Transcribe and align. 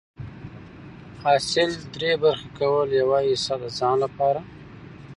حاصل 1.23 1.71
دری 1.93 2.11
برخي 2.21 2.49
کول، 2.57 2.87
يوه 3.01 3.17
حيصه 3.25 3.55
د 3.61 3.63
ځان 3.77 3.95
لپاره 4.05 4.41